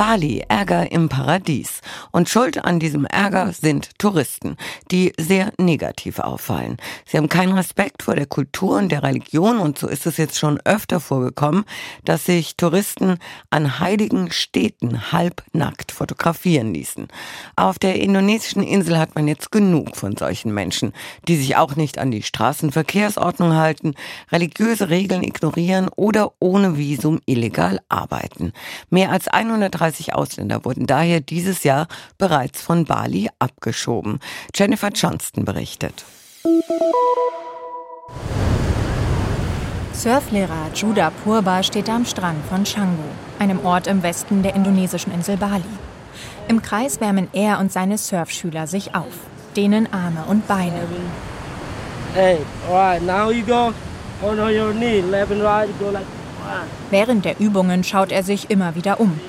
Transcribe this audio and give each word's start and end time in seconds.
Bali, 0.00 0.42
Ärger 0.48 0.90
im 0.90 1.10
Paradies. 1.10 1.82
Und 2.10 2.30
schuld 2.30 2.64
an 2.64 2.80
diesem 2.80 3.04
Ärger 3.04 3.52
sind 3.52 3.98
Touristen, 3.98 4.56
die 4.90 5.12
sehr 5.20 5.52
negativ 5.58 6.20
auffallen. 6.20 6.78
Sie 7.04 7.18
haben 7.18 7.28
keinen 7.28 7.52
Respekt 7.52 8.04
vor 8.04 8.16
der 8.16 8.24
Kultur 8.24 8.78
und 8.78 8.88
der 8.90 9.02
Religion 9.02 9.58
und 9.58 9.78
so 9.78 9.88
ist 9.88 10.06
es 10.06 10.16
jetzt 10.16 10.38
schon 10.38 10.58
öfter 10.64 11.00
vorgekommen, 11.00 11.66
dass 12.06 12.24
sich 12.24 12.56
Touristen 12.56 13.18
an 13.50 13.78
heiligen 13.78 14.30
Städten 14.32 15.12
halbnackt 15.12 15.92
fotografieren 15.92 16.72
ließen. 16.72 17.08
Auf 17.56 17.78
der 17.78 17.96
indonesischen 17.96 18.62
Insel 18.62 18.96
hat 18.96 19.16
man 19.16 19.28
jetzt 19.28 19.52
genug 19.52 19.98
von 19.98 20.16
solchen 20.16 20.54
Menschen, 20.54 20.94
die 21.28 21.36
sich 21.36 21.56
auch 21.56 21.76
nicht 21.76 21.98
an 21.98 22.10
die 22.10 22.22
Straßenverkehrsordnung 22.22 23.52
halten, 23.52 23.92
religiöse 24.32 24.88
Regeln 24.88 25.22
ignorieren 25.22 25.90
oder 25.94 26.32
ohne 26.38 26.78
Visum 26.78 27.20
illegal 27.26 27.80
arbeiten. 27.90 28.54
Mehr 28.88 29.10
als 29.10 29.28
130 29.28 29.89
35 29.90 30.14
Ausländer 30.14 30.64
wurden 30.64 30.86
daher 30.86 31.20
dieses 31.20 31.64
Jahr 31.64 31.86
bereits 32.18 32.62
von 32.62 32.84
Bali 32.84 33.28
abgeschoben. 33.38 34.20
Jennifer 34.54 34.90
Johnston 34.90 35.44
berichtet. 35.44 36.04
Surflehrer 39.92 40.70
Judah 40.74 41.10
Purba 41.10 41.62
steht 41.62 41.90
am 41.90 42.06
Strand 42.06 42.44
von 42.46 42.64
Canggu, 42.64 43.02
einem 43.38 43.64
Ort 43.64 43.86
im 43.86 44.02
Westen 44.02 44.42
der 44.42 44.54
indonesischen 44.54 45.12
Insel 45.12 45.36
Bali. 45.36 45.62
Im 46.48 46.62
Kreis 46.62 47.00
wärmen 47.00 47.28
er 47.32 47.58
und 47.58 47.70
seine 47.70 47.98
Surfschüler 47.98 48.66
sich 48.66 48.94
auf, 48.94 49.12
dehnen 49.56 49.92
Arme 49.92 50.24
und 50.26 50.46
Beine. 50.48 50.86
Hey, 52.14 52.38
alright, 52.68 53.02
now 53.02 53.30
you 53.30 53.44
go 53.44 53.72
on 54.22 54.38
your 54.38 54.72
knee, 54.72 55.00
left 55.00 55.30
and 55.30 55.42
right, 55.42 55.68
go 55.78 55.90
like. 55.90 56.06
Während 56.90 57.24
der 57.24 57.38
Übungen 57.38 57.84
schaut 57.84 58.10
er 58.10 58.24
sich 58.24 58.50
immer 58.50 58.74
wieder 58.74 58.98
um. 58.98 59.20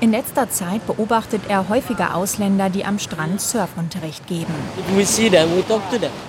In 0.00 0.10
letzter 0.10 0.50
Zeit 0.50 0.86
beobachtet 0.86 1.42
er 1.48 1.68
häufiger 1.68 2.14
Ausländer, 2.14 2.70
die 2.70 2.84
am 2.84 2.98
Strand 2.98 3.40
Surfunterricht 3.40 4.26
geben. 4.26 4.52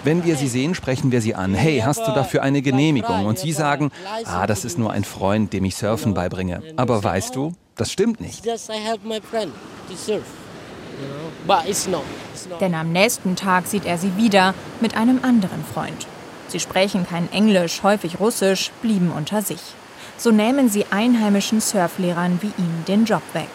Wenn 0.03 0.23
wir 0.23 0.35
sie 0.35 0.47
sehen, 0.47 0.75
sprechen 0.75 1.11
wir 1.11 1.21
sie 1.21 1.35
an. 1.35 1.53
Hey, 1.53 1.81
hast 1.85 2.07
du 2.07 2.11
dafür 2.11 2.43
eine 2.43 2.61
Genehmigung? 2.61 3.25
Und 3.25 3.39
sie 3.39 3.51
sagen, 3.51 3.91
ah, 4.25 4.47
das 4.47 4.65
ist 4.65 4.77
nur 4.77 4.91
ein 4.91 5.03
Freund, 5.03 5.53
dem 5.53 5.65
ich 5.65 5.75
Surfen 5.75 6.13
beibringe. 6.13 6.61
Aber 6.75 7.03
weißt 7.03 7.35
du, 7.35 7.53
das 7.75 7.91
stimmt 7.91 8.21
nicht. 8.21 8.45
Denn 12.61 12.75
am 12.75 12.91
nächsten 12.91 13.35
Tag 13.35 13.67
sieht 13.67 13.85
er 13.85 13.97
sie 13.97 14.17
wieder 14.17 14.53
mit 14.79 14.95
einem 14.95 15.19
anderen 15.23 15.63
Freund. 15.65 16.07
Sie 16.47 16.59
sprechen 16.59 17.05
kein 17.07 17.31
Englisch, 17.31 17.83
häufig 17.83 18.19
Russisch, 18.19 18.71
blieben 18.81 19.11
unter 19.11 19.41
sich. 19.41 19.59
So 20.17 20.31
nehmen 20.31 20.69
sie 20.69 20.85
einheimischen 20.89 21.61
Surflehrern 21.61 22.39
wie 22.41 22.47
ihm 22.57 22.85
den 22.87 23.05
Job 23.05 23.21
weg. 23.33 23.49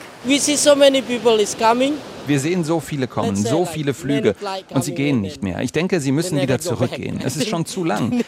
Wir 2.27 2.39
sehen 2.39 2.65
so 2.65 2.81
viele 2.81 3.07
kommen, 3.07 3.35
so 3.35 3.65
viele 3.65 3.95
Flüge 3.95 4.37
und 4.71 4.85
sie 4.85 4.95
gehen 4.95 5.23
nicht 5.23 5.43
mehr. 5.43 5.61
Ich 5.63 5.73
denke, 5.73 6.01
sie 6.01 6.13
müssen 6.13 6.41
wieder 6.41 6.59
zurückgehen. 6.59 7.19
Es 7.25 7.37
ist 7.37 7.49
schon 7.49 7.65
zu 7.65 7.85
lang. 7.91 8.23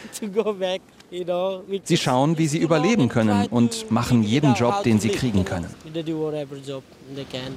Sie 1.83 1.97
schauen, 1.97 2.37
wie 2.39 2.47
sie 2.47 2.57
überleben 2.57 3.07
können 3.09 3.45
und 3.51 3.91
machen 3.91 4.23
jeden 4.23 4.55
Job, 4.55 4.81
den 4.83 4.99
sie 4.99 5.09
kriegen 5.09 5.45
können. 5.45 5.67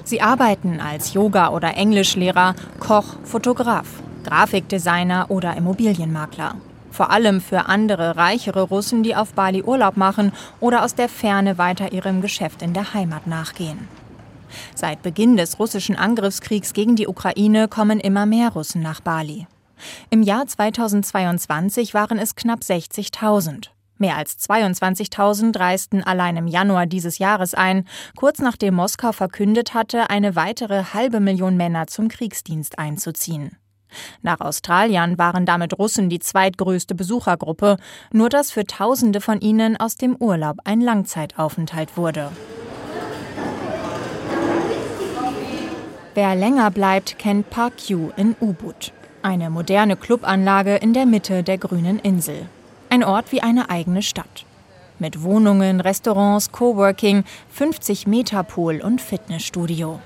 Sie 0.04 0.20
arbeiten 0.20 0.80
als 0.80 1.14
Yoga- 1.14 1.48
oder 1.48 1.74
Englischlehrer, 1.74 2.54
Koch, 2.78 3.16
Fotograf, 3.24 3.86
Grafikdesigner 4.24 5.30
oder 5.30 5.56
Immobilienmakler. 5.56 6.56
Vor 6.96 7.10
allem 7.10 7.42
für 7.42 7.66
andere, 7.66 8.16
reichere 8.16 8.62
Russen, 8.62 9.02
die 9.02 9.14
auf 9.14 9.34
Bali 9.34 9.62
Urlaub 9.62 9.98
machen 9.98 10.32
oder 10.60 10.82
aus 10.82 10.94
der 10.94 11.10
Ferne 11.10 11.58
weiter 11.58 11.92
ihrem 11.92 12.22
Geschäft 12.22 12.62
in 12.62 12.72
der 12.72 12.94
Heimat 12.94 13.26
nachgehen. 13.26 13.86
Seit 14.74 15.02
Beginn 15.02 15.36
des 15.36 15.58
russischen 15.58 15.94
Angriffskriegs 15.94 16.72
gegen 16.72 16.96
die 16.96 17.06
Ukraine 17.06 17.68
kommen 17.68 18.00
immer 18.00 18.24
mehr 18.24 18.48
Russen 18.48 18.80
nach 18.80 19.00
Bali. 19.02 19.46
Im 20.08 20.22
Jahr 20.22 20.46
2022 20.46 21.92
waren 21.92 22.18
es 22.18 22.34
knapp 22.34 22.60
60.000. 22.60 23.66
Mehr 23.98 24.16
als 24.16 24.38
22.000 24.48 25.58
reisten 25.58 26.02
allein 26.02 26.38
im 26.38 26.46
Januar 26.46 26.86
dieses 26.86 27.18
Jahres 27.18 27.52
ein, 27.52 27.86
kurz 28.14 28.38
nachdem 28.38 28.74
Moskau 28.74 29.12
verkündet 29.12 29.74
hatte, 29.74 30.08
eine 30.08 30.34
weitere 30.34 30.82
halbe 30.94 31.20
Million 31.20 31.58
Männer 31.58 31.88
zum 31.88 32.08
Kriegsdienst 32.08 32.78
einzuziehen. 32.78 33.58
Nach 34.22 34.40
Australien 34.40 35.18
waren 35.18 35.46
damit 35.46 35.78
Russen 35.78 36.08
die 36.08 36.18
zweitgrößte 36.18 36.94
Besuchergruppe, 36.94 37.76
nur 38.12 38.28
dass 38.28 38.50
für 38.50 38.64
Tausende 38.64 39.20
von 39.20 39.40
ihnen 39.40 39.76
aus 39.76 39.96
dem 39.96 40.16
Urlaub 40.16 40.58
ein 40.64 40.80
Langzeitaufenthalt 40.80 41.96
wurde. 41.96 42.30
Wer 46.14 46.34
länger 46.34 46.70
bleibt, 46.70 47.18
kennt 47.18 47.50
Park 47.50 47.74
Q 47.86 48.10
in 48.16 48.34
Ubud. 48.40 48.92
Eine 49.22 49.50
moderne 49.50 49.96
Clubanlage 49.96 50.76
in 50.76 50.94
der 50.94 51.04
Mitte 51.04 51.42
der 51.42 51.58
grünen 51.58 51.98
Insel. 51.98 52.46
Ein 52.88 53.04
Ort 53.04 53.32
wie 53.32 53.42
eine 53.42 53.68
eigene 53.68 54.00
Stadt. 54.00 54.46
Mit 54.98 55.22
Wohnungen, 55.22 55.80
Restaurants, 55.80 56.52
Coworking, 56.52 57.24
50 57.50 58.06
Meter 58.06 58.44
Pool 58.44 58.80
und 58.80 59.02
Fitnessstudio. 59.02 60.00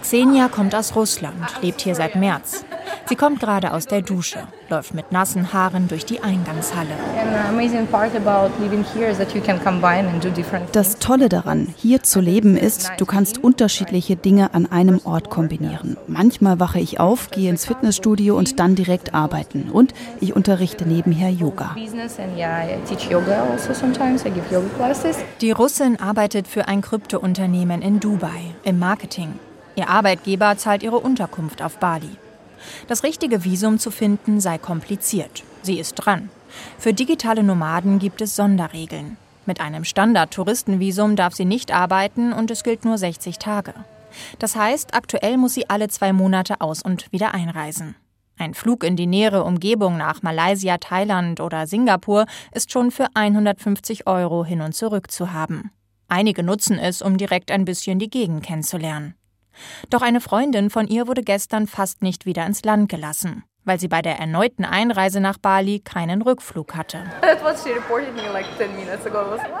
Xenia 0.00 0.48
kommt 0.52 0.74
aus 0.74 0.96
Russland, 0.96 1.62
lebt 1.62 1.80
hier 1.80 1.94
seit 1.94 2.16
März. 2.16 2.64
Sie 3.06 3.16
kommt 3.16 3.40
gerade 3.40 3.72
aus 3.72 3.86
der 3.86 4.00
Dusche, 4.00 4.38
läuft 4.70 4.94
mit 4.94 5.12
nassen 5.12 5.52
Haaren 5.52 5.86
durch 5.88 6.04
die 6.04 6.20
Eingangshalle. 6.20 6.88
Das 10.72 10.98
Tolle 10.98 11.28
daran, 11.28 11.74
hier 11.76 12.02
zu 12.02 12.20
leben, 12.20 12.56
ist, 12.56 12.90
du 12.96 13.04
kannst 13.04 13.42
unterschiedliche 13.42 14.16
Dinge 14.16 14.54
an 14.54 14.70
einem 14.70 15.00
Ort 15.04 15.30
kombinieren. 15.30 15.96
Manchmal 16.06 16.58
wache 16.58 16.80
ich 16.80 17.00
auf, 17.00 17.30
gehe 17.30 17.50
ins 17.50 17.66
Fitnessstudio 17.66 18.36
und 18.36 18.58
dann 18.58 18.74
direkt 18.74 19.14
arbeiten. 19.14 19.70
Und 19.70 19.92
ich 20.20 20.34
unterrichte 20.34 20.86
nebenher 20.86 21.30
Yoga. 21.30 21.76
Also 24.80 25.08
die 25.40 25.50
Russin 25.50 26.00
arbeitet 26.00 26.48
für 26.48 26.68
ein 26.68 26.80
Kryptounternehmen 27.12 27.82
in 27.82 28.00
Dubai 28.00 28.54
im 28.64 28.78
Marketing. 28.78 29.38
Ihr 29.76 29.90
Arbeitgeber 29.90 30.56
zahlt 30.56 30.82
ihre 30.82 30.98
Unterkunft 30.98 31.60
auf 31.60 31.76
Bali. 31.76 32.08
Das 32.88 33.02
richtige 33.02 33.44
Visum 33.44 33.78
zu 33.78 33.90
finden 33.90 34.40
sei 34.40 34.56
kompliziert. 34.56 35.44
Sie 35.60 35.78
ist 35.78 35.94
dran. 35.94 36.30
Für 36.78 36.94
digitale 36.94 37.42
Nomaden 37.42 37.98
gibt 37.98 38.22
es 38.22 38.34
Sonderregeln. 38.34 39.18
Mit 39.44 39.60
einem 39.60 39.84
Standard-Touristenvisum 39.84 41.14
darf 41.14 41.34
sie 41.34 41.44
nicht 41.44 41.70
arbeiten 41.70 42.32
und 42.32 42.50
es 42.50 42.62
gilt 42.62 42.86
nur 42.86 42.96
60 42.96 43.38
Tage. 43.38 43.74
Das 44.38 44.56
heißt, 44.56 44.94
aktuell 44.94 45.36
muss 45.36 45.52
sie 45.52 45.68
alle 45.68 45.88
zwei 45.88 46.14
Monate 46.14 46.62
aus 46.62 46.80
und 46.80 47.12
wieder 47.12 47.34
einreisen. 47.34 47.94
Ein 48.38 48.54
Flug 48.54 48.84
in 48.84 48.96
die 48.96 49.06
nähere 49.06 49.44
Umgebung 49.44 49.98
nach 49.98 50.22
Malaysia, 50.22 50.78
Thailand 50.78 51.40
oder 51.40 51.66
Singapur 51.66 52.24
ist 52.52 52.72
schon 52.72 52.90
für 52.90 53.08
150 53.12 54.06
Euro 54.06 54.46
hin 54.46 54.62
und 54.62 54.74
zurück 54.74 55.10
zu 55.10 55.34
haben. 55.34 55.72
Einige 56.12 56.42
nutzen 56.42 56.78
es, 56.78 57.00
um 57.00 57.16
direkt 57.16 57.50
ein 57.50 57.64
bisschen 57.64 57.98
die 57.98 58.10
Gegend 58.10 58.44
kennenzulernen. 58.44 59.14
Doch 59.88 60.02
eine 60.02 60.20
Freundin 60.20 60.68
von 60.68 60.86
ihr 60.86 61.08
wurde 61.08 61.22
gestern 61.22 61.66
fast 61.66 62.02
nicht 62.02 62.26
wieder 62.26 62.44
ins 62.44 62.62
Land 62.64 62.90
gelassen, 62.90 63.44
weil 63.64 63.78
sie 63.78 63.88
bei 63.88 64.02
der 64.02 64.18
erneuten 64.18 64.64
Einreise 64.64 65.20
nach 65.20 65.38
Bali 65.38 65.80
keinen 65.80 66.22
Rückflug 66.22 66.74
hatte. 66.74 66.98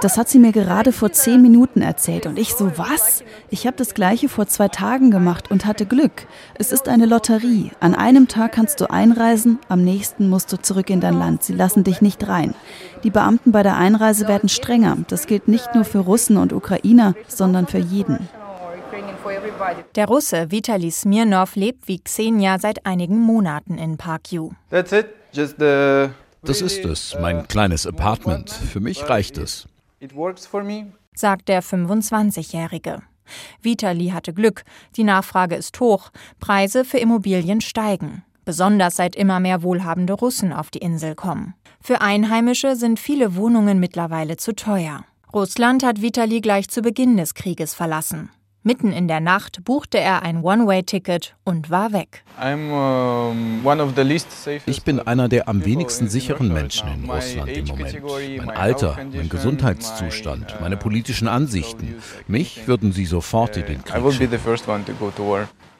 Das 0.00 0.18
hat 0.18 0.28
sie 0.28 0.38
mir 0.38 0.52
gerade 0.52 0.92
vor 0.92 1.12
zehn 1.12 1.40
Minuten 1.42 1.82
erzählt 1.82 2.26
und 2.26 2.38
ich 2.38 2.54
so, 2.54 2.76
was? 2.76 3.22
Ich 3.50 3.66
habe 3.66 3.76
das 3.76 3.94
gleiche 3.94 4.28
vor 4.28 4.46
zwei 4.46 4.68
Tagen 4.68 5.10
gemacht 5.10 5.50
und 5.50 5.66
hatte 5.66 5.86
Glück. 5.86 6.26
Es 6.54 6.72
ist 6.72 6.88
eine 6.88 7.06
Lotterie. 7.06 7.70
An 7.80 7.94
einem 7.94 8.28
Tag 8.28 8.52
kannst 8.52 8.80
du 8.80 8.90
einreisen, 8.90 9.58
am 9.68 9.82
nächsten 9.84 10.28
musst 10.28 10.52
du 10.52 10.56
zurück 10.56 10.90
in 10.90 11.00
dein 11.00 11.18
Land. 11.18 11.42
Sie 11.42 11.54
lassen 11.54 11.84
dich 11.84 12.00
nicht 12.00 12.26
rein. 12.28 12.54
Die 13.04 13.10
Beamten 13.10 13.52
bei 13.52 13.62
der 13.62 13.76
Einreise 13.76 14.28
werden 14.28 14.48
strenger. 14.48 14.96
Das 15.08 15.26
gilt 15.26 15.48
nicht 15.48 15.74
nur 15.74 15.84
für 15.84 15.98
Russen 15.98 16.36
und 16.36 16.52
Ukrainer, 16.52 17.14
sondern 17.28 17.66
für 17.66 17.78
jeden. 17.78 18.28
Der 19.94 20.06
Russe 20.06 20.50
Vitali 20.50 20.90
Smirnov 20.90 21.56
lebt 21.56 21.88
wie 21.88 21.98
Xenia 21.98 22.58
seit 22.58 22.86
einigen 22.86 23.18
Monaten 23.18 23.78
in 23.78 23.96
Park 23.96 24.32
Yu. 24.32 24.50
Das 24.70 26.60
ist 26.60 26.84
es, 26.84 27.16
mein 27.20 27.46
kleines 27.46 27.86
Apartment. 27.86 28.50
Für 28.50 28.80
mich 28.80 29.08
reicht 29.08 29.38
es. 29.38 29.68
Sagt 31.14 31.48
der 31.48 31.62
25-Jährige. 31.62 33.02
Vitali 33.62 34.08
hatte 34.08 34.32
Glück, 34.32 34.64
die 34.96 35.04
Nachfrage 35.04 35.54
ist 35.54 35.78
hoch, 35.78 36.10
Preise 36.40 36.84
für 36.84 36.98
Immobilien 36.98 37.60
steigen, 37.60 38.24
besonders 38.44 38.96
seit 38.96 39.14
immer 39.14 39.38
mehr 39.40 39.62
wohlhabende 39.62 40.14
Russen 40.14 40.52
auf 40.52 40.70
die 40.70 40.80
Insel 40.80 41.14
kommen. 41.14 41.54
Für 41.80 42.00
Einheimische 42.00 42.76
sind 42.76 42.98
viele 42.98 43.36
Wohnungen 43.36 43.78
mittlerweile 43.78 44.36
zu 44.36 44.54
teuer. 44.54 45.04
Russland 45.32 45.84
hat 45.84 46.02
Vitali 46.02 46.40
gleich 46.40 46.68
zu 46.68 46.82
Beginn 46.82 47.16
des 47.16 47.34
Krieges 47.34 47.74
verlassen. 47.74 48.30
Mitten 48.64 48.92
in 48.92 49.08
der 49.08 49.18
Nacht 49.18 49.64
buchte 49.64 49.98
er 49.98 50.22
ein 50.22 50.44
One-Way-Ticket 50.44 51.34
und 51.44 51.68
war 51.68 51.92
weg. 51.92 52.22
Ich 54.66 54.82
bin 54.84 55.00
einer 55.00 55.28
der 55.28 55.48
am 55.48 55.64
wenigsten 55.64 56.08
sicheren 56.08 56.52
Menschen 56.52 56.88
in 56.88 57.10
Russland 57.10 57.50
im 57.50 57.66
Moment. 57.66 58.00
Mein 58.38 58.50
Alter, 58.50 58.98
mein 59.12 59.28
Gesundheitszustand, 59.28 60.60
meine 60.60 60.76
politischen 60.76 61.26
Ansichten. 61.26 61.96
Mich 62.28 62.68
würden 62.68 62.92
sie 62.92 63.04
sofort 63.04 63.56
in 63.56 63.66
den 63.66 63.84
Krieg 63.84 64.12
schicken. 64.12 64.38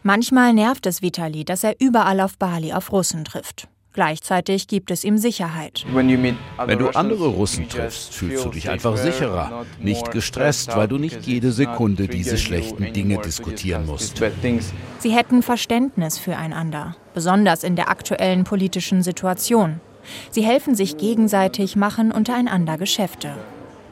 Manchmal 0.02 0.52
nervt 0.52 0.84
es 0.86 1.02
Vitali, 1.02 1.44
dass 1.44 1.62
er 1.62 1.76
überall 1.78 2.20
auf 2.20 2.36
Bali 2.36 2.72
auf 2.72 2.90
Russen 2.90 3.24
trifft. 3.24 3.68
Gleichzeitig 3.92 4.68
gibt 4.68 4.90
es 4.90 5.04
ihm 5.04 5.18
Sicherheit. 5.18 5.84
Wenn 5.92 6.78
du 6.78 6.88
andere 6.90 7.26
Russen 7.26 7.68
triffst, 7.68 8.14
fühlst 8.14 8.44
du 8.44 8.48
dich 8.50 8.70
einfach 8.70 8.96
sicherer, 8.96 9.66
nicht 9.78 10.10
gestresst, 10.10 10.74
weil 10.74 10.88
du 10.88 10.96
nicht 10.96 11.26
jede 11.26 11.52
Sekunde 11.52 12.08
diese 12.08 12.38
schlechten 12.38 12.92
Dinge 12.92 13.18
diskutieren 13.18 13.86
musst. 13.86 14.22
Sie 14.98 15.10
hätten 15.10 15.42
Verständnis 15.42 16.18
füreinander, 16.18 16.96
besonders 17.12 17.64
in 17.64 17.76
der 17.76 17.90
aktuellen 17.90 18.44
politischen 18.44 19.02
Situation. 19.02 19.80
Sie 20.30 20.42
helfen 20.42 20.74
sich 20.74 20.96
gegenseitig, 20.96 21.76
machen 21.76 22.12
untereinander 22.12 22.78
Geschäfte. 22.78 23.36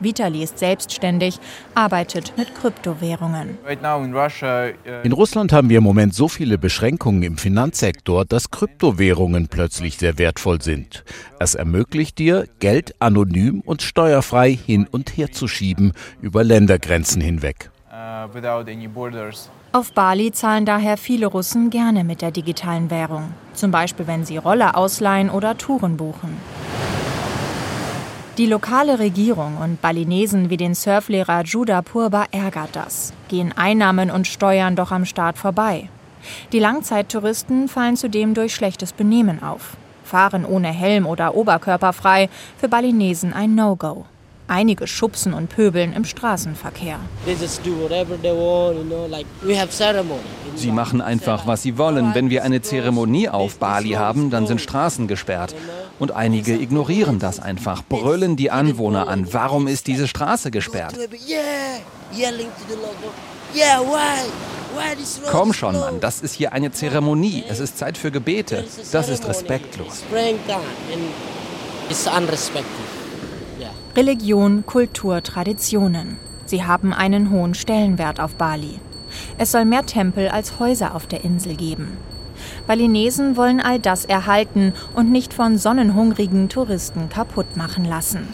Vitali 0.01 0.43
ist 0.43 0.59
selbstständig, 0.59 1.39
arbeitet 1.75 2.33
mit 2.37 2.55
Kryptowährungen. 2.55 3.59
Uh, 3.65 5.01
in 5.03 5.13
Russland 5.13 5.53
haben 5.53 5.69
wir 5.69 5.79
im 5.79 5.85
Moment 5.85 6.15
so 6.15 6.29
viele 6.29 6.59
Beschränkungen 6.59 7.23
im 7.23 7.37
Finanzsektor, 7.37 8.25
dass 8.25 8.51
Kryptowährungen 8.51 9.49
plötzlich 9.49 9.99
sehr 9.99 10.19
wertvoll 10.19 10.61
sind. 10.63 11.05
Es 11.39 11.55
ermöglicht 11.55 12.19
dir, 12.19 12.47
Geld 12.59 12.95
anonym 13.01 13.61
und 13.61 13.83
steuerfrei 13.83 14.53
hin 14.53 14.87
und 14.91 15.17
her 15.17 15.33
zu 15.33 15.49
schieben 15.49 15.93
über 16.21 16.45
Ländergrenzen 16.45 17.21
hinweg. 17.21 17.71
Uh, 17.93 18.29
Auf 19.73 19.93
Bali 19.93 20.33
zahlen 20.33 20.65
daher 20.65 20.97
viele 20.97 21.27
Russen 21.27 21.71
gerne 21.71 22.05
mit 22.05 22.23
der 22.23 22.31
digitalen 22.31 22.91
Währung, 22.91 23.35
zum 23.53 23.71
Beispiel 23.71 24.07
wenn 24.07 24.25
sie 24.25 24.37
Roller 24.37 24.77
ausleihen 24.77 25.29
oder 25.29 25.59
Touren 25.59 25.97
buchen. 25.97 26.37
Die 28.41 28.47
lokale 28.47 28.99
Regierung 28.99 29.59
und 29.59 29.83
Balinesen 29.83 30.49
wie 30.49 30.57
den 30.57 30.75
Surflehrer 30.75 31.43
Judah 31.45 31.83
Purba 31.83 32.25
ärgert 32.31 32.71
das. 32.73 33.13
Gehen 33.29 33.53
Einnahmen 33.55 34.11
und 34.11 34.27
Steuern 34.27 34.77
doch 34.77 34.93
am 34.93 35.05
Staat 35.05 35.37
vorbei. 35.37 35.91
Die 36.51 36.59
Langzeittouristen 36.59 37.69
fallen 37.69 37.99
zudem 37.99 38.33
durch 38.33 38.55
schlechtes 38.55 38.95
Benehmen 38.95 39.43
auf. 39.43 39.77
Fahren 40.05 40.47
ohne 40.47 40.69
Helm 40.69 41.05
oder 41.05 41.35
oberkörperfrei 41.35 42.31
für 42.57 42.71
Balinesen 42.71 43.35
ein 43.35 43.55
No-Go. 43.55 44.07
Einige 44.49 44.87
schubsen 44.87 45.35
und 45.35 45.51
pöbeln 45.51 45.93
im 45.93 46.07
Straßenverkehr. 46.07 46.99
Sie 50.57 50.73
machen 50.73 51.01
einfach, 51.03 51.47
was 51.47 51.63
sie 51.63 51.77
wollen. 51.77 52.15
Wenn 52.15 52.31
wir 52.31 52.43
eine 52.43 52.63
Zeremonie 52.63 53.29
auf 53.29 53.59
Bali 53.59 53.91
haben, 53.91 54.31
dann 54.31 54.47
sind 54.47 54.63
Straßen 54.63 55.09
gesperrt. 55.09 55.55
Und 56.01 56.13
einige 56.13 56.55
ignorieren 56.55 57.19
das 57.19 57.39
einfach, 57.39 57.85
brüllen 57.85 58.35
die 58.35 58.51
Anwohner 58.51 59.07
an. 59.07 59.33
Warum 59.33 59.69
ist 59.69 59.87
diese 59.87 60.09
Straße 60.09 60.51
gesperrt? 60.51 60.97
Komm 65.31 65.53
schon, 65.53 65.79
Mann, 65.79 66.01
das 66.01 66.23
ist 66.23 66.35
hier 66.35 66.53
eine 66.53 66.73
Zeremonie. 66.73 67.45
Es 67.49 67.61
ist 67.61 67.77
Zeit 67.77 67.99
für 67.99 68.11
Gebete. 68.11 68.65
Das 68.93 69.09
ist 69.11 69.29
respektlos. 69.29 70.03
Religion, 73.95 74.65
Kultur, 74.67 75.23
Traditionen. 75.23 76.17
Sie 76.47 76.65
haben 76.65 76.95
einen 76.95 77.31
hohen 77.31 77.55
Stellenwert 77.55 78.21
auf 78.21 78.37
Bali. 78.37 78.81
Es 79.37 79.53
soll 79.53 79.65
mehr 79.65 79.85
Tempel 79.85 80.29
als 80.29 80.59
Häuser 80.59 80.95
auf 80.95 81.07
der 81.07 81.25
Insel 81.25 81.57
geben. 81.57 81.99
Balinesen 82.71 83.37
wollen 83.37 83.59
all 83.59 83.81
das 83.81 84.05
erhalten 84.05 84.75
und 84.95 85.11
nicht 85.11 85.35
von 85.35 85.59
sonnenhungrigen 85.59 86.49
Touristen 86.49 87.09
kaputt 87.09 87.57
machen 87.57 87.85
lassen. 87.85 88.29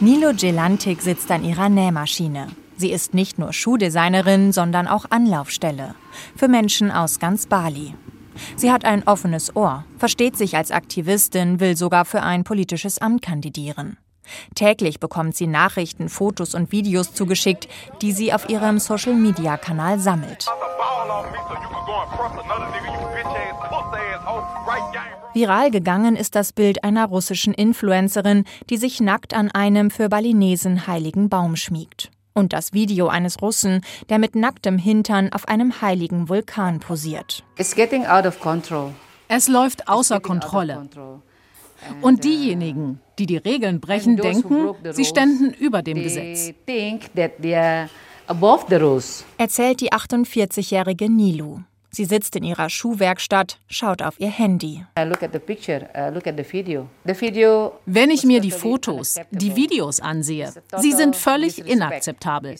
Nilo 0.00 0.32
Gelantik 0.34 1.02
sitzt 1.02 1.30
an 1.30 1.44
ihrer 1.44 1.68
Nähmaschine. 1.68 2.46
Sie 2.78 2.92
ist 2.92 3.12
nicht 3.12 3.38
nur 3.38 3.52
Schuhdesignerin, 3.52 4.52
sondern 4.52 4.88
auch 4.88 5.04
Anlaufstelle 5.10 5.94
für 6.34 6.48
Menschen 6.48 6.90
aus 6.90 7.18
ganz 7.18 7.44
Bali. 7.44 7.94
Sie 8.56 8.72
hat 8.72 8.86
ein 8.86 9.06
offenes 9.06 9.54
Ohr, 9.54 9.84
versteht 9.98 10.38
sich 10.38 10.56
als 10.56 10.70
Aktivistin, 10.70 11.60
will 11.60 11.76
sogar 11.76 12.06
für 12.06 12.22
ein 12.22 12.42
politisches 12.42 12.96
Amt 13.02 13.20
kandidieren. 13.20 13.98
Täglich 14.54 14.98
bekommt 14.98 15.36
sie 15.36 15.46
Nachrichten, 15.46 16.08
Fotos 16.08 16.54
und 16.54 16.72
Videos 16.72 17.12
zugeschickt, 17.12 17.68
die 18.00 18.12
sie 18.12 18.32
auf 18.32 18.48
ihrem 18.48 18.78
Social-Media-Kanal 18.78 19.98
sammelt. 19.98 20.46
Viral 25.34 25.70
gegangen 25.70 26.16
ist 26.16 26.36
das 26.36 26.52
Bild 26.52 26.84
einer 26.84 27.06
russischen 27.06 27.54
Influencerin, 27.54 28.44
die 28.70 28.76
sich 28.76 29.00
nackt 29.00 29.34
an 29.34 29.50
einem 29.50 29.90
für 29.90 30.08
Balinesen 30.08 30.86
heiligen 30.86 31.28
Baum 31.28 31.56
schmiegt. 31.56 32.10
Und 32.34 32.52
das 32.52 32.72
Video 32.72 33.08
eines 33.08 33.42
Russen, 33.42 33.80
der 34.08 34.18
mit 34.18 34.36
nacktem 34.36 34.78
Hintern 34.78 35.32
auf 35.32 35.48
einem 35.48 35.80
heiligen 35.80 36.28
Vulkan 36.28 36.80
posiert. 36.80 37.44
Es 39.28 39.48
läuft 39.48 39.88
außer 39.88 40.20
Kontrolle. 40.20 40.88
Und 42.00 42.24
diejenigen, 42.24 43.00
die 43.18 43.26
die 43.26 43.36
Regeln 43.36 43.80
brechen, 43.80 44.16
denken, 44.16 44.74
sie 44.90 45.04
ständen 45.04 45.52
über 45.52 45.82
dem 45.82 46.02
Gesetz. 46.02 46.52
Erzählt 49.36 49.80
die 49.80 49.92
48-jährige 49.92 51.10
Nilu. 51.10 51.60
Sie 51.94 52.06
sitzt 52.06 52.34
in 52.34 52.42
ihrer 52.42 52.70
Schuhwerkstatt, 52.70 53.60
schaut 53.68 54.02
auf 54.02 54.18
ihr 54.18 54.28
Handy. 54.28 54.84
Wenn 57.86 58.10
ich 58.10 58.24
mir 58.24 58.40
die 58.40 58.50
Fotos, 58.50 59.20
die 59.30 59.54
Videos 59.54 60.00
ansehe, 60.00 60.52
sie 60.76 60.90
sind 60.90 61.14
völlig 61.14 61.64
inakzeptabel. 61.64 62.56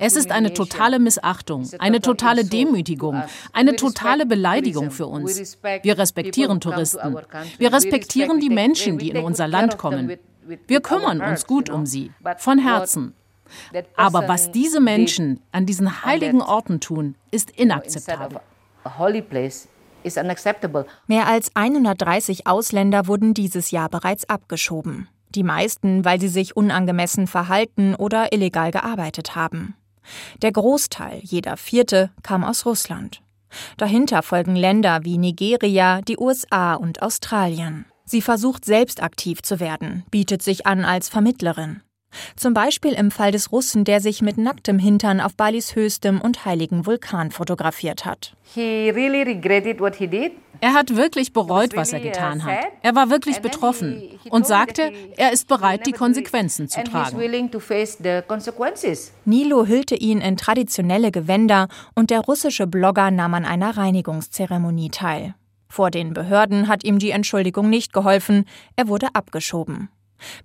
Es 0.00 0.16
ist 0.16 0.30
eine 0.30 0.52
totale 0.52 0.98
Missachtung, 0.98 1.66
eine 1.78 2.02
totale 2.02 2.44
Demütigung, 2.44 3.22
eine 3.54 3.74
totale 3.74 4.26
Beleidigung 4.26 4.90
für 4.90 5.06
uns. 5.06 5.56
Wir 5.80 5.96
respektieren 5.96 6.60
Touristen. 6.60 7.16
Wir 7.56 7.72
respektieren 7.72 8.38
die 8.38 8.50
Menschen, 8.50 8.98
die 8.98 9.08
in 9.08 9.24
unser 9.24 9.48
Land 9.48 9.78
kommen. 9.78 10.12
Wir 10.66 10.82
kümmern 10.82 11.22
uns 11.22 11.46
gut 11.46 11.70
um 11.70 11.86
sie, 11.86 12.12
von 12.36 12.58
Herzen. 12.58 13.14
Aber 13.96 14.28
was 14.28 14.52
diese 14.52 14.80
Menschen 14.80 15.40
an 15.52 15.64
diesen 15.64 16.04
heiligen 16.04 16.42
Orten 16.42 16.80
tun, 16.80 17.14
ist 17.30 17.50
inakzeptabel. 17.50 18.40
Mehr 21.06 21.26
als 21.26 21.50
130 21.54 22.46
Ausländer 22.46 23.06
wurden 23.06 23.34
dieses 23.34 23.70
Jahr 23.70 23.88
bereits 23.88 24.28
abgeschoben. 24.28 25.08
Die 25.30 25.42
meisten, 25.42 26.04
weil 26.04 26.20
sie 26.20 26.28
sich 26.28 26.56
unangemessen 26.56 27.26
verhalten 27.26 27.94
oder 27.94 28.32
illegal 28.32 28.70
gearbeitet 28.70 29.34
haben. 29.34 29.74
Der 30.42 30.52
Großteil, 30.52 31.20
jeder 31.22 31.56
vierte, 31.56 32.10
kam 32.22 32.44
aus 32.44 32.66
Russland. 32.66 33.22
Dahinter 33.76 34.22
folgen 34.22 34.56
Länder 34.56 35.04
wie 35.04 35.18
Nigeria, 35.18 36.02
die 36.02 36.18
USA 36.18 36.74
und 36.74 37.02
Australien. 37.02 37.86
Sie 38.04 38.20
versucht 38.20 38.64
selbst 38.64 39.02
aktiv 39.02 39.42
zu 39.42 39.60
werden, 39.60 40.04
bietet 40.10 40.42
sich 40.42 40.66
an 40.66 40.84
als 40.84 41.08
Vermittlerin. 41.08 41.80
Zum 42.36 42.54
Beispiel 42.54 42.92
im 42.92 43.10
Fall 43.10 43.32
des 43.32 43.52
Russen, 43.52 43.84
der 43.84 44.00
sich 44.00 44.22
mit 44.22 44.38
nacktem 44.38 44.78
Hintern 44.78 45.20
auf 45.20 45.34
Balis 45.34 45.74
höchstem 45.74 46.20
und 46.20 46.44
heiligen 46.44 46.86
Vulkan 46.86 47.30
fotografiert 47.30 48.04
hat. 48.04 48.34
Er 50.60 50.72
hat 50.72 50.96
wirklich 50.96 51.32
bereut, 51.32 51.76
was 51.76 51.92
er 51.92 52.00
uh, 52.00 52.02
getan 52.02 52.44
hat. 52.44 52.58
Er 52.82 52.94
war 52.94 53.10
wirklich 53.10 53.40
betroffen 53.40 54.18
und 54.30 54.46
sagte, 54.46 54.92
er 55.16 55.32
ist 55.32 55.48
bereit, 55.48 55.86
die 55.86 55.92
Konsequenzen 55.92 56.68
zu 56.68 56.82
tragen. 56.84 57.18
Nilo 59.24 59.66
hüllte 59.66 59.94
ihn 59.96 60.20
in 60.20 60.36
traditionelle 60.36 61.10
Gewänder 61.10 61.68
und 61.94 62.10
der 62.10 62.20
russische 62.20 62.66
Blogger 62.66 63.10
nahm 63.10 63.34
an 63.34 63.44
einer 63.44 63.76
Reinigungszeremonie 63.76 64.90
teil. 64.90 65.34
Vor 65.68 65.90
den 65.90 66.14
Behörden 66.14 66.68
hat 66.68 66.84
ihm 66.84 66.98
die 66.98 67.10
Entschuldigung 67.10 67.68
nicht 67.68 67.92
geholfen, 67.92 68.44
er 68.76 68.86
wurde 68.88 69.08
abgeschoben. 69.12 69.88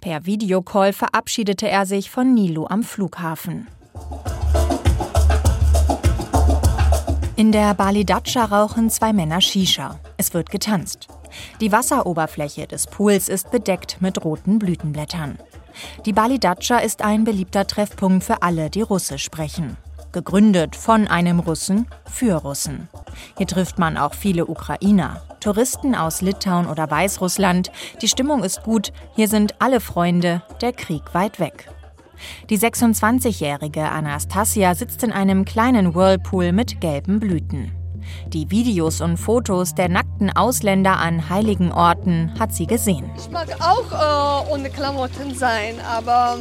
Per 0.01 0.25
Videocall 0.25 0.93
verabschiedete 0.93 1.67
er 1.67 1.85
sich 1.85 2.09
von 2.09 2.33
Nilu 2.33 2.65
am 2.65 2.83
Flughafen. 2.83 3.67
In 7.35 7.51
der 7.51 7.73
Bali 7.73 8.05
Datscha 8.05 8.45
rauchen 8.45 8.89
zwei 8.89 9.13
Männer 9.13 9.41
Shisha. 9.41 9.99
Es 10.17 10.33
wird 10.33 10.49
getanzt. 10.49 11.07
Die 11.61 11.71
Wasseroberfläche 11.71 12.67
des 12.67 12.87
Pools 12.87 13.29
ist 13.29 13.51
bedeckt 13.51 14.01
mit 14.01 14.23
roten 14.25 14.59
Blütenblättern. 14.59 15.39
Die 16.05 16.13
Bali 16.13 16.39
Datscha 16.39 16.79
ist 16.79 17.01
ein 17.01 17.23
beliebter 17.23 17.65
Treffpunkt 17.65 18.23
für 18.23 18.41
alle, 18.41 18.69
die 18.69 18.81
Russisch 18.81 19.23
sprechen 19.23 19.77
gegründet 20.11 20.75
von 20.75 21.07
einem 21.07 21.39
Russen 21.39 21.87
für 22.05 22.35
Russen. 22.35 22.87
Hier 23.37 23.47
trifft 23.47 23.79
man 23.79 23.97
auch 23.97 24.13
viele 24.13 24.45
Ukrainer, 24.45 25.21
Touristen 25.39 25.95
aus 25.95 26.21
Litauen 26.21 26.67
oder 26.67 26.89
Weißrussland. 26.89 27.71
Die 28.01 28.07
Stimmung 28.07 28.43
ist 28.43 28.63
gut, 28.63 28.91
hier 29.15 29.27
sind 29.27 29.55
alle 29.59 29.79
Freunde, 29.79 30.41
der 30.61 30.73
Krieg 30.73 31.13
weit 31.13 31.39
weg. 31.39 31.69
Die 32.49 32.57
26-jährige 32.57 33.89
Anastasia 33.89 34.75
sitzt 34.75 35.03
in 35.03 35.11
einem 35.11 35.45
kleinen 35.45 35.95
Whirlpool 35.95 36.51
mit 36.51 36.81
gelben 36.81 37.19
Blüten. 37.19 37.71
Die 38.27 38.49
Videos 38.49 39.01
und 39.01 39.17
Fotos 39.17 39.75
der 39.75 39.89
nackten 39.89 40.35
Ausländer 40.35 40.97
an 40.97 41.29
heiligen 41.29 41.71
Orten 41.71 42.33
hat 42.39 42.53
sie 42.53 42.67
gesehen. 42.67 43.09
Ich 43.17 43.29
mag 43.29 43.49
auch 43.59 43.91
äh, 43.91 44.51
ohne 44.51 44.69
Klamotten 44.69 45.35
sein, 45.35 45.75
aber 45.81 46.39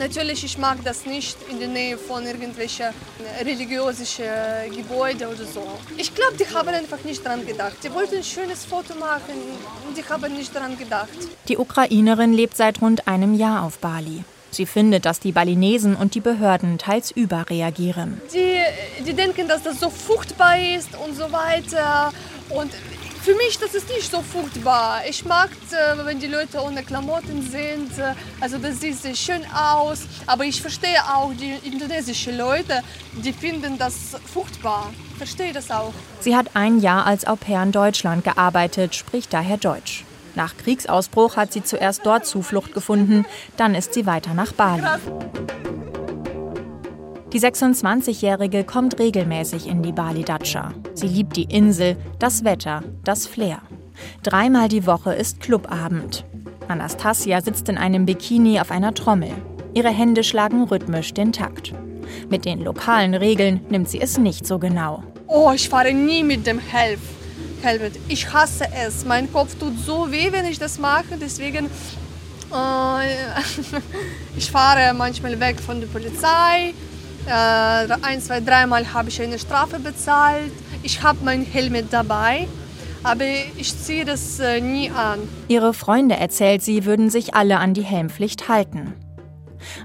natürlich 0.00 0.42
ich 0.44 0.58
mag 0.58 0.78
das 0.82 1.06
nicht 1.06 1.36
in 1.48 1.60
der 1.60 1.68
Nähe 1.68 1.96
von 1.96 2.26
irgendwelchen 2.26 2.86
religiösen 3.44 4.06
Gebäuden 4.74 5.28
oder 5.28 5.44
so. 5.44 5.62
Ich 5.96 6.12
glaube, 6.14 6.36
die 6.36 6.52
haben 6.52 6.68
einfach 6.68 7.04
nicht 7.04 7.24
dran 7.24 7.46
gedacht. 7.46 7.76
Die 7.84 7.92
wollten 7.92 8.16
ein 8.16 8.24
schönes 8.24 8.64
Foto 8.64 8.94
machen, 8.94 9.34
die 9.96 10.04
haben 10.04 10.32
nicht 10.34 10.52
dran 10.54 10.76
gedacht. 10.76 11.08
Die 11.48 11.58
Ukrainerin 11.58 12.32
lebt 12.32 12.56
seit 12.56 12.80
rund 12.82 13.06
einem 13.06 13.34
Jahr 13.34 13.62
auf 13.62 13.78
Bali. 13.78 14.24
Sie 14.50 14.66
findet, 14.66 15.04
dass 15.04 15.20
die 15.20 15.30
Balinesen 15.30 15.94
und 15.94 16.16
die 16.16 16.20
Behörden 16.20 16.76
teils 16.78 17.12
überreagieren. 17.12 18.20
Die, 18.34 18.58
die 19.04 19.12
denken, 19.12 19.46
dass 19.46 19.62
das 19.62 19.78
so 19.78 19.90
furchtbar 19.90 20.56
ist 20.76 20.90
und 20.96 21.14
so 21.14 21.30
weiter. 21.30 22.12
Und 22.48 22.72
für 23.22 23.34
mich 23.34 23.58
das 23.58 23.74
ist 23.74 23.88
nicht 23.88 24.10
so 24.10 24.22
furchtbar. 24.22 25.02
Ich 25.08 25.24
mag, 25.24 25.50
äh, 25.70 26.04
wenn 26.04 26.18
die 26.18 26.26
Leute 26.26 26.62
ohne 26.62 26.82
Klamotten 26.82 27.42
sind. 27.42 27.90
Also 28.40 28.58
das 28.58 28.80
sieht 28.80 28.96
sehr 28.96 29.14
schön 29.14 29.42
aus. 29.54 30.06
Aber 30.26 30.44
ich 30.44 30.60
verstehe 30.60 30.98
auch 31.12 31.32
die 31.32 31.54
indonesischen 31.66 32.36
Leute, 32.36 32.82
die 33.12 33.32
finden 33.32 33.78
das 33.78 34.16
furchtbar. 34.32 34.92
Ich 35.12 35.18
verstehe 35.18 35.52
das 35.52 35.70
auch. 35.70 35.92
Sie 36.20 36.34
hat 36.34 36.54
ein 36.54 36.80
Jahr 36.80 37.06
als 37.06 37.26
Au 37.26 37.36
pair 37.36 37.62
in 37.62 37.72
Deutschland 37.72 38.24
gearbeitet, 38.24 38.94
spricht 38.94 39.32
daher 39.32 39.58
Deutsch. 39.58 40.04
Nach 40.34 40.56
Kriegsausbruch 40.56 41.36
hat 41.36 41.52
sie 41.52 41.64
zuerst 41.64 42.06
dort 42.06 42.24
Zuflucht 42.24 42.72
gefunden, 42.72 43.26
dann 43.56 43.74
ist 43.74 43.94
sie 43.94 44.06
weiter 44.06 44.32
nach 44.32 44.52
Bali. 44.52 44.82
Die 47.32 47.40
26-Jährige 47.40 48.64
kommt 48.64 48.98
regelmäßig 48.98 49.68
in 49.68 49.82
die 49.82 49.92
Bali 49.92 50.24
Datscha. 50.24 50.72
Sie 50.94 51.06
liebt 51.06 51.36
die 51.36 51.44
Insel, 51.44 51.96
das 52.18 52.42
Wetter, 52.42 52.82
das 53.04 53.28
Flair. 53.28 53.62
Dreimal 54.24 54.68
die 54.68 54.84
Woche 54.84 55.14
ist 55.14 55.38
Clubabend. 55.38 56.24
Anastasia 56.66 57.40
sitzt 57.40 57.68
in 57.68 57.78
einem 57.78 58.04
Bikini 58.04 58.58
auf 58.58 58.72
einer 58.72 58.94
Trommel. 58.94 59.30
Ihre 59.74 59.90
Hände 59.90 60.24
schlagen 60.24 60.64
rhythmisch 60.64 61.14
den 61.14 61.30
Takt. 61.32 61.72
Mit 62.28 62.44
den 62.44 62.64
lokalen 62.64 63.14
Regeln 63.14 63.60
nimmt 63.68 63.88
sie 63.88 64.00
es 64.00 64.18
nicht 64.18 64.44
so 64.44 64.58
genau. 64.58 65.04
Oh, 65.28 65.52
ich 65.54 65.68
fahre 65.68 65.92
nie 65.92 66.24
mit 66.24 66.48
dem 66.48 66.58
Helf. 66.58 66.98
Helmet. 67.62 67.92
Ich 68.08 68.32
hasse 68.32 68.64
es. 68.84 69.04
Mein 69.04 69.32
Kopf 69.32 69.54
tut 69.54 69.78
so 69.78 70.10
weh, 70.10 70.32
wenn 70.32 70.46
ich 70.46 70.58
das 70.58 70.80
mache. 70.80 71.16
Deswegen 71.20 71.66
äh, 72.52 73.40
ich 74.36 74.50
fahre 74.50 74.92
manchmal 74.94 75.38
weg 75.38 75.60
von 75.60 75.78
der 75.78 75.86
Polizei. 75.86 76.74
Äh, 77.26 77.30
ein, 78.02 78.20
zwei, 78.20 78.40
dreimal 78.40 78.92
habe 78.92 79.08
ich 79.08 79.20
eine 79.20 79.38
Strafe 79.38 79.78
bezahlt. 79.78 80.52
Ich 80.82 81.02
habe 81.02 81.18
mein 81.24 81.44
Helmet 81.44 81.92
dabei, 81.92 82.48
aber 83.02 83.24
ich 83.56 83.78
ziehe 83.78 84.04
das 84.04 84.40
äh, 84.40 84.60
nie 84.60 84.90
an. 84.90 85.20
Ihre 85.48 85.74
Freunde, 85.74 86.16
erzählt 86.16 86.62
sie, 86.62 86.84
würden 86.84 87.10
sich 87.10 87.34
alle 87.34 87.58
an 87.58 87.74
die 87.74 87.82
Helmpflicht 87.82 88.48
halten. 88.48 88.94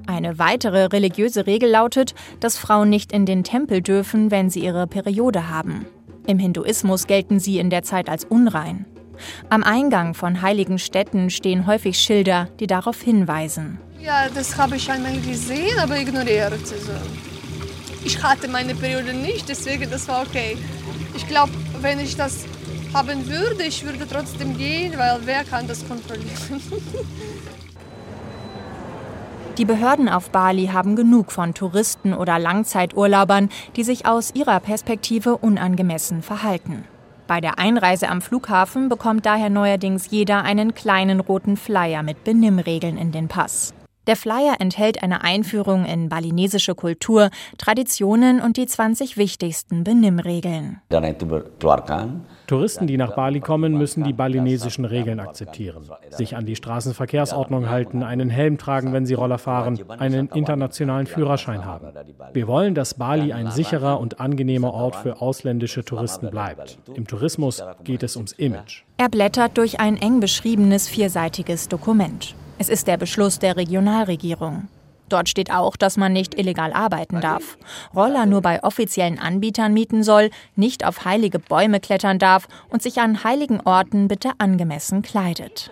Eine 0.07 0.39
weitere 0.39 0.85
religiöse 0.85 1.47
Regel 1.47 1.69
lautet, 1.69 2.15
dass 2.39 2.57
Frauen 2.57 2.89
nicht 2.89 3.11
in 3.11 3.25
den 3.25 3.43
Tempel 3.43 3.81
dürfen, 3.81 4.31
wenn 4.31 4.49
sie 4.49 4.61
ihre 4.61 4.87
Periode 4.87 5.49
haben. 5.49 5.85
Im 6.27 6.39
Hinduismus 6.39 7.07
gelten 7.07 7.39
sie 7.39 7.59
in 7.59 7.69
der 7.69 7.83
Zeit 7.83 8.09
als 8.09 8.23
unrein. 8.25 8.85
Am 9.49 9.63
Eingang 9.63 10.13
von 10.13 10.41
heiligen 10.41 10.79
Städten 10.79 11.29
stehen 11.29 11.67
häufig 11.67 11.97
Schilder, 11.97 12.49
die 12.59 12.67
darauf 12.67 13.01
hinweisen. 13.01 13.79
Ja, 14.01 14.27
das 14.33 14.57
habe 14.57 14.75
ich 14.75 14.89
einmal 14.89 15.19
gesehen, 15.21 15.77
aber 15.79 15.97
ignoriert. 15.97 16.53
Also, 16.53 16.91
ich 18.05 18.23
hatte 18.23 18.47
meine 18.47 18.75
Periode 18.75 19.13
nicht, 19.13 19.49
deswegen 19.49 19.89
das 19.89 20.07
war 20.07 20.21
okay. 20.21 20.57
Ich 21.15 21.27
glaube, 21.27 21.51
wenn 21.81 21.99
ich 21.99 22.15
das 22.15 22.45
haben 22.93 23.27
würde, 23.27 23.63
ich 23.63 23.83
würde 23.83 24.07
trotzdem 24.07 24.57
gehen, 24.57 24.97
weil 24.97 25.19
wer 25.25 25.43
kann 25.43 25.67
das 25.67 25.85
kontrollieren? 25.87 26.61
Die 29.57 29.65
Behörden 29.65 30.09
auf 30.09 30.31
Bali 30.31 30.67
haben 30.67 30.97
genug 30.97 31.31
von 31.31 31.53
Touristen 31.53 32.13
oder 32.13 32.39
Langzeiturlaubern, 32.39 33.49
die 33.77 33.85
sich 33.85 34.05
aus 34.05 34.35
ihrer 34.35 34.59
Perspektive 34.59 35.37
unangemessen 35.37 36.21
verhalten. 36.21 36.83
Bei 37.27 37.39
der 37.39 37.57
Einreise 37.57 38.09
am 38.09 38.21
Flughafen 38.21 38.89
bekommt 38.89 39.25
daher 39.25 39.49
neuerdings 39.49 40.11
jeder 40.11 40.43
einen 40.43 40.75
kleinen 40.75 41.21
roten 41.21 41.55
Flyer 41.55 42.03
mit 42.03 42.25
Benimmregeln 42.25 42.97
in 42.97 43.13
den 43.13 43.29
Pass. 43.29 43.73
Der 44.07 44.15
Flyer 44.15 44.57
enthält 44.59 45.01
eine 45.01 45.23
Einführung 45.23 45.85
in 45.85 46.09
balinesische 46.09 46.75
Kultur, 46.75 47.29
Traditionen 47.57 48.39
und 48.39 48.57
die 48.57 48.67
20 48.67 49.17
wichtigsten 49.17 49.83
Benimmregeln. 49.83 50.81
Touristen, 52.47 52.85
die 52.85 52.97
nach 52.97 53.15
Bali 53.15 53.39
kommen, 53.39 53.77
müssen 53.77 54.03
die 54.03 54.13
balinesischen 54.13 54.85
Regeln 54.85 55.19
akzeptieren, 55.19 55.89
sich 56.11 56.35
an 56.35 56.45
die 56.45 56.55
Straßenverkehrsordnung 56.55 57.69
halten, 57.69 58.03
einen 58.03 58.29
Helm 58.29 58.59
tragen, 58.59 58.93
wenn 58.93 59.07
sie 59.07 59.15
Roller 59.15 59.39
fahren, 59.39 59.79
einen 59.89 60.27
internationalen 60.29 61.07
Führerschein 61.07 61.65
haben. 61.65 61.87
Wir 62.33 62.47
wollen, 62.47 62.75
dass 62.75 62.93
Bali 62.93 63.33
ein 63.33 63.49
sicherer 63.49 63.99
und 63.99 64.19
angenehmer 64.19 64.73
Ort 64.73 64.95
für 64.95 65.21
ausländische 65.21 65.83
Touristen 65.83 66.29
bleibt. 66.29 66.77
Im 66.93 67.07
Tourismus 67.07 67.63
geht 67.83 68.03
es 68.03 68.15
ums 68.15 68.33
Image. 68.33 68.83
Er 68.97 69.09
blättert 69.09 69.57
durch 69.57 69.79
ein 69.79 69.97
eng 69.97 70.19
beschriebenes 70.19 70.87
vierseitiges 70.87 71.67
Dokument. 71.67 72.35
Es 72.57 72.69
ist 72.69 72.87
der 72.87 72.97
Beschluss 72.97 73.39
der 73.39 73.57
Regionalregierung. 73.57 74.69
Dort 75.09 75.29
steht 75.29 75.51
auch, 75.51 75.75
dass 75.75 75.97
man 75.97 76.13
nicht 76.13 76.37
illegal 76.39 76.73
arbeiten 76.73 77.21
darf, 77.21 77.57
Roller 77.93 78.25
nur 78.25 78.41
bei 78.41 78.63
offiziellen 78.63 79.19
Anbietern 79.19 79.73
mieten 79.73 80.03
soll, 80.03 80.31
nicht 80.55 80.85
auf 80.85 81.05
heilige 81.05 81.37
Bäume 81.37 81.79
klettern 81.79 82.17
darf 82.17 82.47
und 82.69 82.81
sich 82.81 82.99
an 82.99 83.23
heiligen 83.23 83.61
Orten 83.61 84.07
bitte 84.07 84.31
angemessen 84.39 85.03
kleidet. 85.03 85.69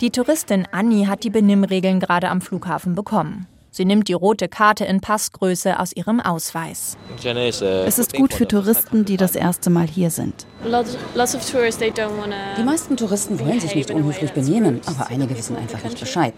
Die 0.00 0.10
Touristin 0.10 0.68
Annie 0.70 1.08
hat 1.08 1.24
die 1.24 1.30
Benimmregeln 1.30 2.00
gerade 2.00 2.28
am 2.28 2.40
Flughafen 2.40 2.94
bekommen. 2.94 3.46
Sie 3.76 3.84
nimmt 3.84 4.08
die 4.08 4.14
rote 4.14 4.48
Karte 4.48 4.86
in 4.86 5.02
Passgröße 5.02 5.78
aus 5.78 5.92
ihrem 5.94 6.18
Ausweis. 6.18 6.96
Es 7.22 7.98
ist 7.98 8.14
gut 8.14 8.32
für 8.32 8.48
Touristen, 8.48 9.04
die 9.04 9.18
das 9.18 9.36
erste 9.36 9.68
Mal 9.68 9.86
hier 9.86 10.08
sind. 10.08 10.46
Die 10.64 12.62
meisten 12.62 12.96
Touristen 12.96 13.38
wollen 13.38 13.60
sich 13.60 13.74
nicht 13.74 13.90
unhöflich 13.90 14.32
benehmen, 14.32 14.80
aber 14.86 15.08
einige 15.08 15.36
wissen 15.36 15.58
einfach 15.58 15.84
nicht 15.84 16.00
Bescheid. 16.00 16.32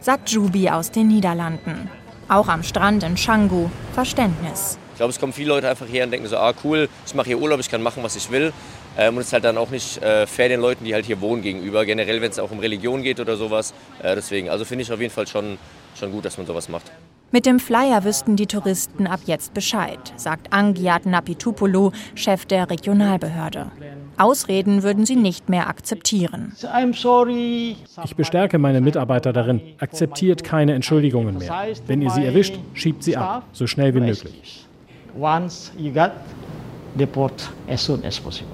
Sagt 0.00 0.30
Jubi 0.30 0.70
aus 0.70 0.90
den 0.90 1.06
Niederlanden. 1.06 1.88
Auch 2.26 2.48
am 2.48 2.64
Strand 2.64 3.04
in 3.04 3.14
Canggu 3.14 3.68
Verständnis. 3.92 4.78
Ich 4.94 4.98
glaube, 4.98 5.10
es 5.10 5.18
kommen 5.18 5.32
viele 5.32 5.48
Leute 5.48 5.68
einfach 5.68 5.88
her 5.88 6.04
und 6.04 6.12
denken 6.12 6.28
so, 6.28 6.36
ah 6.36 6.54
cool, 6.62 6.88
ich 7.04 7.14
mache 7.16 7.26
hier 7.26 7.40
Urlaub, 7.40 7.58
ich 7.58 7.68
kann 7.68 7.82
machen, 7.82 8.04
was 8.04 8.14
ich 8.14 8.30
will. 8.30 8.52
Ähm, 8.96 9.16
und 9.16 9.22
es 9.22 9.26
ist 9.26 9.32
halt 9.32 9.42
dann 9.42 9.58
auch 9.58 9.70
nicht 9.70 10.00
äh, 10.00 10.24
fair 10.24 10.48
den 10.48 10.60
Leuten, 10.60 10.84
die 10.84 10.94
halt 10.94 11.04
hier 11.04 11.20
wohnen 11.20 11.42
gegenüber. 11.42 11.84
Generell, 11.84 12.22
wenn 12.22 12.30
es 12.30 12.38
auch 12.38 12.52
um 12.52 12.60
Religion 12.60 13.02
geht 13.02 13.18
oder 13.18 13.36
sowas. 13.36 13.74
Äh, 14.00 14.14
deswegen, 14.14 14.50
also 14.50 14.64
finde 14.64 14.82
ich 14.82 14.92
auf 14.92 15.00
jeden 15.00 15.12
Fall 15.12 15.26
schon, 15.26 15.58
schon 15.98 16.12
gut, 16.12 16.24
dass 16.24 16.38
man 16.38 16.46
sowas 16.46 16.68
macht. 16.68 16.92
Mit 17.32 17.44
dem 17.44 17.58
Flyer 17.58 18.04
wüssten 18.04 18.36
die 18.36 18.46
Touristen 18.46 19.08
ab 19.08 19.18
jetzt 19.26 19.52
Bescheid, 19.52 19.98
sagt 20.14 20.52
Angiat 20.52 21.06
Napitupulu, 21.06 21.90
Chef 22.14 22.46
der 22.46 22.70
Regionalbehörde. 22.70 23.72
Ausreden 24.16 24.84
würden 24.84 25.04
sie 25.04 25.16
nicht 25.16 25.48
mehr 25.48 25.66
akzeptieren. 25.66 26.54
Ich 28.04 28.14
bestärke 28.14 28.58
meine 28.58 28.80
Mitarbeiter 28.80 29.32
darin, 29.32 29.60
akzeptiert 29.80 30.44
keine 30.44 30.74
Entschuldigungen 30.74 31.38
mehr. 31.38 31.66
Wenn 31.88 32.00
ihr 32.00 32.10
sie 32.10 32.24
erwischt, 32.24 32.54
schiebt 32.74 33.02
sie 33.02 33.16
ab, 33.16 33.42
so 33.50 33.66
schnell 33.66 33.92
wie 33.96 34.00
möglich 34.00 34.64
once 35.16 35.72
you 35.76 35.92
got 35.92 36.12
deport 36.96 37.50
as 37.68 37.84
soon 37.84 38.04
as 38.04 38.20
possible. 38.20 38.50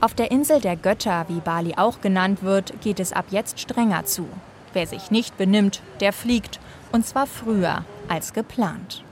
Auf 0.00 0.14
der 0.14 0.30
Insel 0.30 0.60
der 0.60 0.76
Götter, 0.76 1.26
wie 1.28 1.40
Bali 1.40 1.74
auch 1.76 2.00
genannt 2.00 2.42
wird, 2.42 2.80
geht 2.80 3.00
es 3.00 3.12
ab 3.12 3.26
jetzt 3.30 3.60
strenger 3.60 4.06
zu. 4.06 4.26
Wer 4.72 4.86
sich 4.86 5.10
nicht 5.10 5.36
benimmt, 5.36 5.82
der 6.00 6.12
fliegt. 6.12 6.58
Und 6.90 7.06
zwar 7.06 7.26
früher 7.26 7.84
als 8.08 8.32
geplant. 8.32 9.04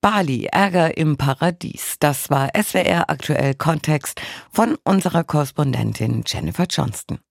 Bali, 0.00 0.46
Ärger 0.52 0.96
im 0.96 1.16
Paradies. 1.16 1.96
Das 1.98 2.30
war 2.30 2.50
SWR 2.56 3.10
aktuell 3.10 3.54
Kontext 3.54 4.20
von 4.52 4.76
unserer 4.84 5.24
Korrespondentin 5.24 6.22
Jennifer 6.24 6.66
Johnston. 6.70 7.18